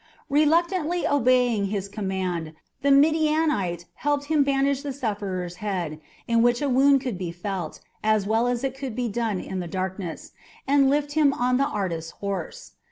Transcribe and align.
Reluctantly 0.31 1.05
obeying 1.05 1.65
his 1.65 1.87
command, 1.87 2.53
the 2.81 2.89
Midianite 2.89 3.85
helped 3.93 4.25
him 4.25 4.43
bandage 4.43 4.81
the 4.81 4.91
sufferer's 4.91 5.57
head, 5.57 6.01
in 6.27 6.41
which 6.41 6.59
a 6.59 6.67
wound 6.69 7.01
could 7.01 7.19
be 7.19 7.31
felt, 7.31 7.79
as 8.03 8.25
well 8.25 8.47
as 8.47 8.63
it 8.63 8.75
could 8.75 8.95
be 8.95 9.07
done 9.09 9.39
in 9.39 9.59
the 9.59 9.67
darkness, 9.69 10.31
and 10.65 10.89
lift 10.89 11.11
him 11.11 11.31
on 11.33 11.57
the 11.57 11.67
artist's 11.67 12.13
horse. 12.13 12.71